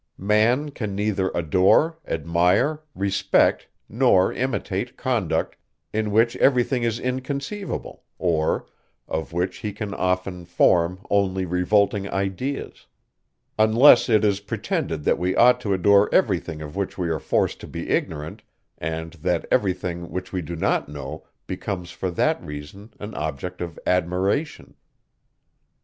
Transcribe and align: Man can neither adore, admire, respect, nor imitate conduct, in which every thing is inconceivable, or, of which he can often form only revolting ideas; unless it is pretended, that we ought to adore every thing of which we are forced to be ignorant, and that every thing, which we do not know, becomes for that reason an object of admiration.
Man 0.17 0.71
can 0.71 0.95
neither 0.95 1.29
adore, 1.35 1.99
admire, 2.07 2.81
respect, 2.95 3.67
nor 3.87 4.33
imitate 4.33 4.97
conduct, 4.97 5.57
in 5.93 6.09
which 6.09 6.35
every 6.37 6.63
thing 6.63 6.81
is 6.81 6.99
inconceivable, 6.99 8.01
or, 8.17 8.65
of 9.07 9.31
which 9.31 9.57
he 9.57 9.71
can 9.71 9.93
often 9.93 10.43
form 10.45 11.01
only 11.11 11.45
revolting 11.45 12.09
ideas; 12.09 12.87
unless 13.59 14.09
it 14.09 14.25
is 14.25 14.39
pretended, 14.39 15.03
that 15.03 15.19
we 15.19 15.35
ought 15.35 15.61
to 15.61 15.71
adore 15.71 16.09
every 16.11 16.39
thing 16.39 16.63
of 16.63 16.75
which 16.75 16.97
we 16.97 17.07
are 17.07 17.19
forced 17.19 17.59
to 17.59 17.67
be 17.67 17.87
ignorant, 17.91 18.41
and 18.79 19.13
that 19.21 19.45
every 19.51 19.73
thing, 19.73 20.09
which 20.09 20.33
we 20.33 20.41
do 20.41 20.55
not 20.55 20.89
know, 20.89 21.27
becomes 21.45 21.91
for 21.91 22.09
that 22.09 22.43
reason 22.43 22.91
an 22.99 23.13
object 23.13 23.61
of 23.61 23.77
admiration. 23.85 24.73